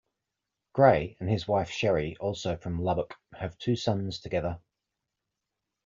Gray 0.73 1.15
and 1.19 1.29
his 1.29 1.47
wife 1.47 1.69
Sherry, 1.69 2.17
also 2.17 2.57
from 2.57 2.81
Lubbock, 2.81 3.15
have 3.35 3.55
two 3.59 3.75
sons 3.75 4.19
together. 4.19 4.59